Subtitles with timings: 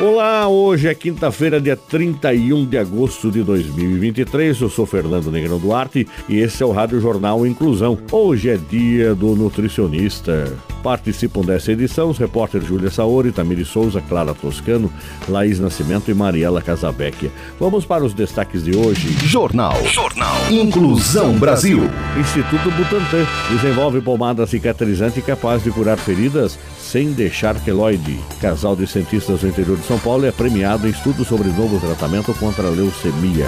[0.00, 4.58] Olá, hoje é quinta-feira, dia 31 de agosto de 2023.
[4.58, 7.98] Eu sou Fernando Negrão Duarte e esse é o Rádio Jornal Inclusão.
[8.10, 10.56] Hoje é dia do nutricionista.
[10.82, 14.90] Participam dessa edição os repórteres Júlia Saori, Tamiri Souza, Clara Toscano,
[15.28, 17.30] Laís Nascimento e Mariela Casabecchia.
[17.58, 19.08] Vamos para os destaques de hoje.
[19.26, 19.76] Jornal.
[19.86, 20.36] Jornal.
[20.50, 21.82] Inclusão Brasil.
[22.18, 28.18] Instituto Butantan desenvolve pomada cicatrizante capaz de curar feridas sem deixar queloide.
[28.40, 32.32] Casal de cientistas do interior de São Paulo é premiado em estudo sobre novo tratamento
[32.34, 33.46] contra a leucemia.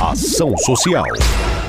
[0.00, 1.04] Ação Social.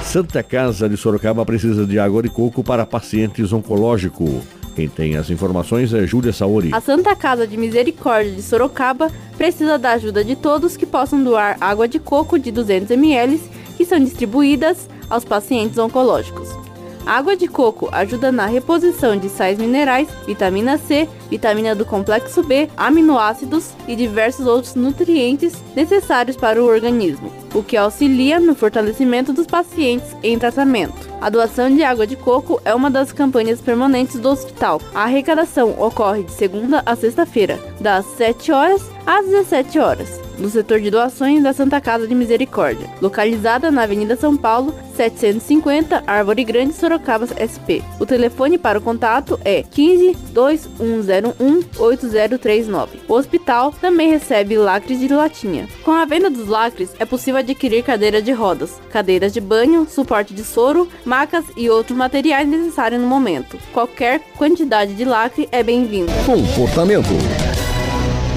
[0.04, 4.65] Santa Casa de Sorocaba precisa de água de coco para pacientes oncológicos.
[4.76, 6.70] Quem tem as informações é Júlia Saori.
[6.74, 11.56] A Santa Casa de Misericórdia de Sorocaba precisa da ajuda de todos que possam doar
[11.62, 13.42] água de coco de 200 ml
[13.78, 16.65] que são distribuídas aos pacientes oncológicos.
[17.06, 22.68] Água de coco ajuda na reposição de sais minerais, vitamina C, vitamina do complexo B,
[22.76, 29.46] aminoácidos e diversos outros nutrientes necessários para o organismo, o que auxilia no fortalecimento dos
[29.46, 30.96] pacientes em tratamento.
[31.22, 34.82] A doação de água de coco é uma das campanhas permanentes do hospital.
[34.94, 40.80] A arrecadação ocorre de segunda a sexta-feira, das 7 horas às 17 horas no setor
[40.80, 46.74] de doações da Santa Casa de Misericórdia, localizada na Avenida São Paulo, 750, Árvore Grande,
[46.74, 47.84] Sorocaba, SP.
[48.00, 53.00] O telefone para o contato é 15 2101 8039.
[53.08, 55.68] O hospital também recebe lacres de latinha.
[55.84, 60.34] Com a venda dos lacres, é possível adquirir cadeiras de rodas, cadeiras de banho, suporte
[60.34, 63.58] de soro, macas e outros materiais necessários no momento.
[63.74, 66.12] Qualquer quantidade de lacre é bem-vinda.
[66.26, 67.10] Comportamento.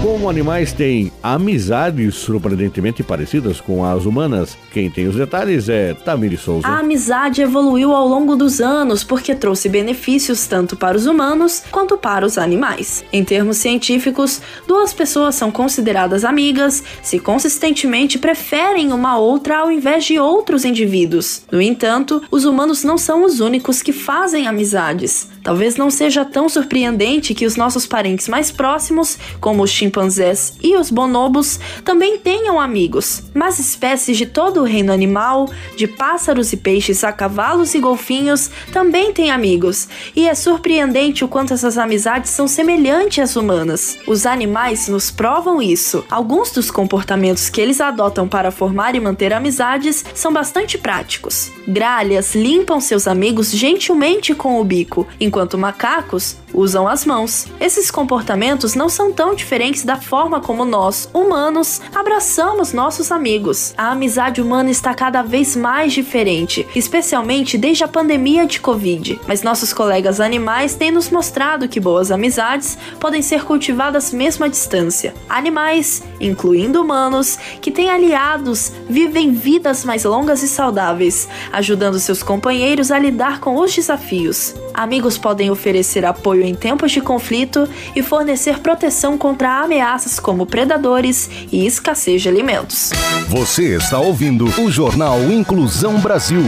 [0.08, 6.38] Como animais têm amizades surpreendentemente parecidas com as humanas, quem tem os detalhes é Tamiri
[6.38, 6.66] Souza.
[6.66, 11.98] A amizade evoluiu ao longo dos anos porque trouxe benefícios tanto para os humanos quanto
[11.98, 13.04] para os animais.
[13.12, 20.06] Em termos científicos, duas pessoas são consideradas amigas se consistentemente preferem uma outra ao invés
[20.06, 21.42] de outros indivíduos.
[21.52, 25.28] No entanto, os humanos não são os únicos que fazem amizades.
[25.48, 30.76] Talvez não seja tão surpreendente que os nossos parentes mais próximos, como os chimpanzés e
[30.76, 33.22] os bonobos, também tenham amigos.
[33.32, 38.50] Mas espécies de todo o reino animal, de pássaros e peixes a cavalos e golfinhos,
[38.74, 39.88] também têm amigos.
[40.14, 43.96] E é surpreendente o quanto essas amizades são semelhantes às humanas.
[44.06, 46.04] Os animais nos provam isso.
[46.10, 51.50] Alguns dos comportamentos que eles adotam para formar e manter amizades são bastante práticos.
[51.66, 57.46] Gralhas limpam seus amigos gentilmente com o bico, enquanto macacos usam as mãos.
[57.60, 63.74] Esses comportamentos não são tão diferentes da forma como nós, humanos, abraçamos nossos amigos.
[63.76, 69.20] A amizade humana está cada vez mais diferente, especialmente desde a pandemia de Covid.
[69.26, 74.48] Mas nossos colegas animais têm nos mostrado que boas amizades podem ser cultivadas mesmo à
[74.48, 75.14] distância.
[75.28, 82.90] Animais, incluindo humanos, que têm aliados, vivem vidas mais longas e saudáveis, ajudando seus companheiros
[82.90, 84.54] a lidar com os desafios.
[84.78, 91.28] Amigos podem oferecer apoio em tempos de conflito e fornecer proteção contra ameaças como predadores
[91.50, 92.90] e escassez de alimentos.
[93.26, 96.44] Você está ouvindo o Jornal Inclusão Brasil.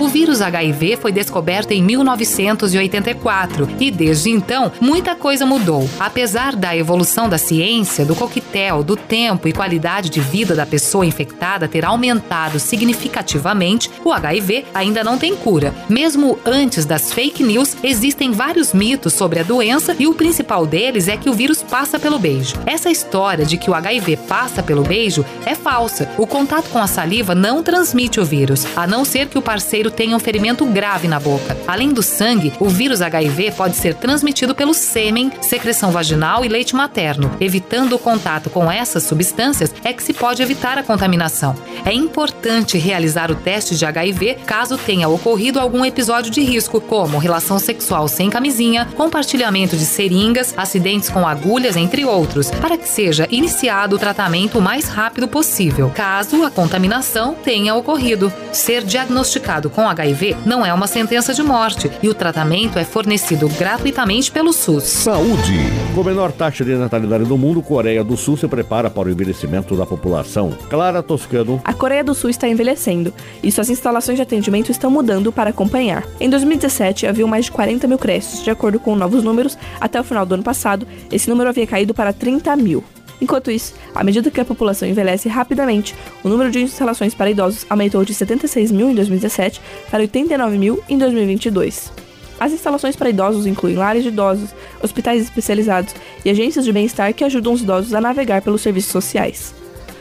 [0.00, 5.90] O vírus HIV foi descoberto em 1984 e desde então muita coisa mudou.
[5.98, 11.04] Apesar da evolução da ciência, do coquetel, do tempo e qualidade de vida da pessoa
[11.04, 15.74] infectada ter aumentado significativamente, o HIV ainda não tem cura.
[15.88, 21.08] Mesmo antes das fake news, existem vários mitos sobre a doença e o principal deles
[21.08, 22.54] é que o vírus passa pelo beijo.
[22.66, 26.08] Essa história de que o HIV passa pelo beijo é falsa.
[26.16, 29.87] O contato com a saliva não transmite o vírus, a não ser que o parceiro
[29.90, 31.56] tenha um ferimento grave na boca.
[31.66, 36.74] Além do sangue, o vírus HIV pode ser transmitido pelo sêmen, secreção vaginal e leite
[36.74, 37.30] materno.
[37.40, 41.54] Evitando o contato com essas substâncias é que se pode evitar a contaminação.
[41.84, 47.18] É importante realizar o teste de HIV caso tenha ocorrido algum episódio de risco, como
[47.18, 53.26] relação sexual sem camisinha, compartilhamento de seringas, acidentes com agulhas, entre outros, para que seja
[53.30, 58.32] iniciado o tratamento o mais rápido possível, caso a contaminação tenha ocorrido.
[58.52, 63.48] Ser diagnosticado com HIV não é uma sentença de morte e o tratamento é fornecido
[63.50, 64.82] gratuitamente pelo SUS.
[64.82, 65.56] Saúde.
[65.94, 69.12] Com a menor taxa de natalidade do mundo, Coreia do Sul se prepara para o
[69.12, 70.50] envelhecimento da população.
[70.68, 71.60] Clara Toscano.
[71.64, 76.04] A Coreia do Sul está envelhecendo e suas instalações de atendimento estão mudando para acompanhar.
[76.18, 78.42] Em 2017, havia mais de 40 mil creches.
[78.42, 81.94] De acordo com novos números, até o final do ano passado, esse número havia caído
[81.94, 82.82] para 30 mil.
[83.20, 87.66] Enquanto isso, à medida que a população envelhece rapidamente, o número de instalações para idosos
[87.68, 89.60] aumentou de 76 mil em 2017
[89.90, 91.92] para 89 mil em 2022.
[92.38, 94.50] As instalações para idosos incluem lares de idosos,
[94.80, 95.92] hospitais especializados
[96.24, 99.52] e agências de bem-estar que ajudam os idosos a navegar pelos serviços sociais.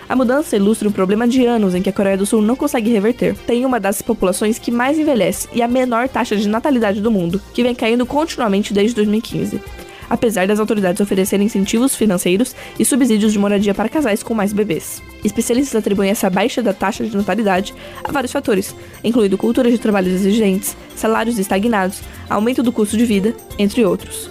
[0.07, 2.91] A mudança ilustra um problema de anos em que a Coreia do Sul não consegue
[2.91, 3.35] reverter.
[3.45, 7.41] Tem uma das populações que mais envelhece e a menor taxa de natalidade do mundo,
[7.53, 9.59] que vem caindo continuamente desde 2015
[10.09, 15.01] apesar das autoridades oferecerem incentivos financeiros e subsídios de moradia para casais com mais bebês.
[15.23, 17.73] Especialistas atribuem essa baixa da taxa de natalidade
[18.03, 23.33] a vários fatores, incluindo cultura de trabalhos exigentes, salários estagnados, aumento do custo de vida,
[23.57, 24.29] entre outros.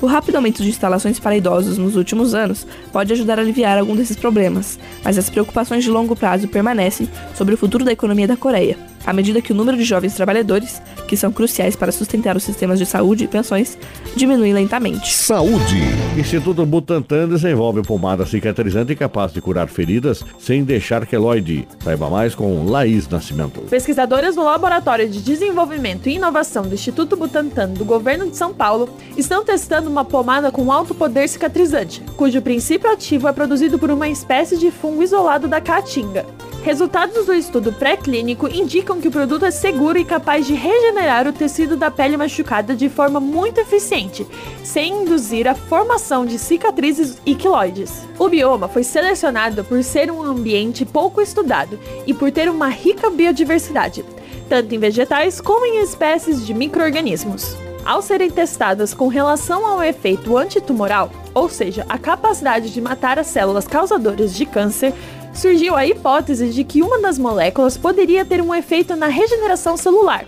[0.00, 3.96] O rápido aumento de instalações para idosos nos últimos anos pode ajudar a aliviar algum
[3.96, 8.36] desses problemas, mas as preocupações de longo prazo permanecem sobre o futuro da economia da
[8.36, 12.42] Coreia, à medida que o número de jovens trabalhadores, que são cruciais para sustentar os
[12.42, 13.78] sistemas de saúde e pensões,
[14.14, 15.14] diminui lentamente.
[15.14, 15.80] Saúde.
[16.14, 21.66] Instituto Butantan desenvolve pomada cicatrizante capaz de curar feridas sem deixar queloide.
[21.82, 23.62] Saiba mais com Laís Nascimento.
[23.62, 28.90] Pesquisadoras do Laboratório de Desenvolvimento e Inovação do Instituto Butantan do Governo de São Paulo
[29.16, 34.06] estão testando uma pomada com alto poder cicatrizante, cujo princípio ativo é produzido por uma
[34.06, 36.26] espécie de fungo isolado da caatinga.
[36.68, 41.32] Resultados do estudo pré-clínico indicam que o produto é seguro e capaz de regenerar o
[41.32, 44.26] tecido da pele machucada de forma muito eficiente,
[44.62, 48.06] sem induzir a formação de cicatrizes e quiloides.
[48.18, 53.08] O bioma foi selecionado por ser um ambiente pouco estudado e por ter uma rica
[53.08, 54.04] biodiversidade,
[54.46, 57.56] tanto em vegetais como em espécies de micro-organismos.
[57.82, 63.28] Ao serem testadas com relação ao efeito antitumoral, ou seja, a capacidade de matar as
[63.28, 64.92] células causadoras de câncer,
[65.38, 70.24] surgiu a hipótese de que uma das moléculas poderia ter um efeito na regeneração celular,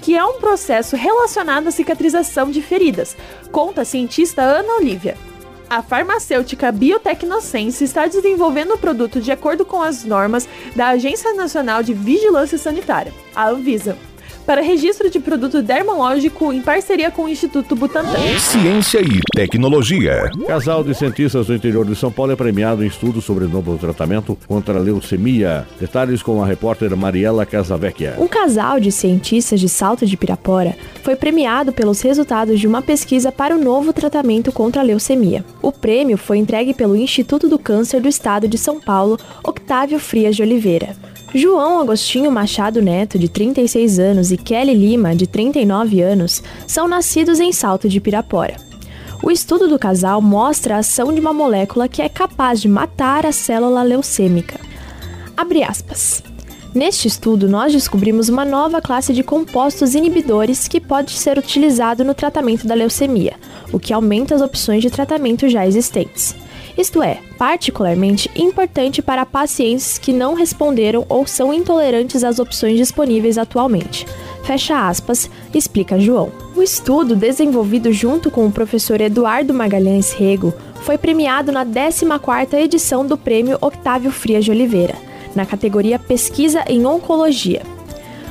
[0.00, 3.14] que é um processo relacionado à cicatrização de feridas,
[3.52, 5.16] conta a cientista Ana Olivia.
[5.68, 11.82] A farmacêutica Biotecnosense está desenvolvendo o produto de acordo com as normas da Agência Nacional
[11.82, 13.98] de Vigilância Sanitária, a Anvisa
[14.46, 18.16] para registro de produto dermológico em parceria com o Instituto Butantan.
[18.38, 20.30] Ciência e tecnologia.
[20.46, 24.38] Casal de cientistas do interior de São Paulo é premiado em estudo sobre novo tratamento
[24.46, 25.66] contra a leucemia.
[25.80, 28.14] Detalhes com a repórter Mariela Casavecchia.
[28.18, 33.32] Um casal de cientistas de Salto de Pirapora foi premiado pelos resultados de uma pesquisa
[33.32, 35.44] para o novo tratamento contra a leucemia.
[35.60, 40.36] O prêmio foi entregue pelo Instituto do Câncer do Estado de São Paulo, Octávio Frias
[40.36, 40.94] de Oliveira.
[41.36, 47.40] João Agostinho Machado Neto, de 36 anos, e Kelly Lima, de 39 anos, são nascidos
[47.40, 48.56] em Salto de Pirapora.
[49.22, 53.26] O estudo do casal mostra a ação de uma molécula que é capaz de matar
[53.26, 54.58] a célula leucêmica.
[55.36, 56.22] Abre aspas.
[56.74, 62.14] Neste estudo, nós descobrimos uma nova classe de compostos inibidores que pode ser utilizado no
[62.14, 63.34] tratamento da leucemia,
[63.70, 66.34] o que aumenta as opções de tratamento já existentes
[66.76, 73.38] isto é, particularmente importante para pacientes que não responderam ou são intolerantes às opções disponíveis
[73.38, 74.06] atualmente.
[74.44, 76.30] Fecha aspas, explica João.
[76.54, 80.52] O estudo, desenvolvido junto com o professor Eduardo Magalhães Rego,
[80.82, 84.94] foi premiado na 14ª edição do Prêmio Octávio Frias de Oliveira,
[85.34, 87.62] na categoria Pesquisa em Oncologia.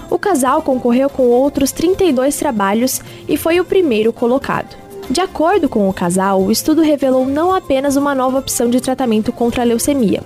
[0.09, 4.84] O casal concorreu com outros 32 trabalhos e foi o primeiro colocado.
[5.09, 9.31] De acordo com o casal, o estudo revelou não apenas uma nova opção de tratamento
[9.31, 10.23] contra a leucemia,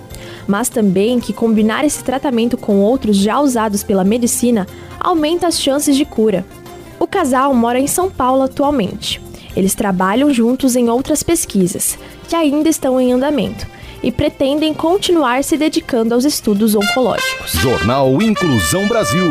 [0.48, 4.66] mas também que combinar esse tratamento com outros já usados pela medicina
[4.98, 6.46] aumenta as chances de cura.
[6.98, 9.20] O casal mora em São Paulo atualmente.
[9.54, 13.66] Eles trabalham juntos em outras pesquisas, que ainda estão em andamento,
[14.02, 17.52] e pretendem continuar se dedicando aos estudos oncológicos.
[17.52, 19.30] Jornal Inclusão Brasil.